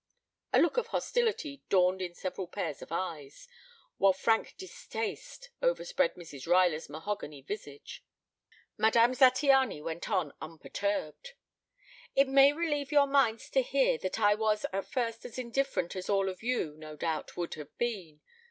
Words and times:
A 0.51 0.59
look 0.59 0.77
of 0.77 0.87
hostility 0.87 1.61
dawned 1.69 2.01
in 2.01 2.15
several 2.15 2.47
pairs 2.47 2.81
of 2.81 2.91
eyes, 2.91 3.47
while 3.97 4.13
frank 4.13 4.55
distaste 4.57 5.51
overspread 5.61 6.15
Mrs. 6.15 6.47
Ruyler's 6.47 6.89
mahogany 6.89 7.43
visage. 7.43 8.03
Madame 8.79 9.13
Zattiany 9.13 9.79
went 9.79 10.09
on 10.09 10.33
unperturbed. 10.41 11.33
"It 12.15 12.27
may 12.27 12.51
relieve 12.51 12.91
your 12.91 13.05
minds 13.05 13.47
to 13.51 13.61
hear 13.61 13.99
that 13.99 14.19
I 14.19 14.33
was 14.33 14.65
at 14.73 14.87
first 14.87 15.23
as 15.23 15.37
indifferent 15.37 15.95
as 15.95 16.09
all 16.09 16.29
of 16.29 16.41
you 16.41 16.73
no 16.77 16.95
doubt 16.95 17.37
would 17.37 17.53
have 17.53 17.77
been. 17.77 18.21